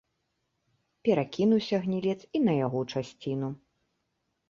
[1.09, 3.55] Перакінуўся гнілец і на яго часціну.